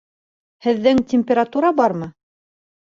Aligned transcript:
Һеҙҙең 0.67 1.03
температура 1.13 1.75
бармы? 1.83 2.13